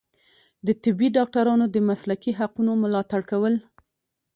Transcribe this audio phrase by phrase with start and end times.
[0.65, 3.53] د طبي ډاکټرانو د مسلکي حقونو ملاتړ کول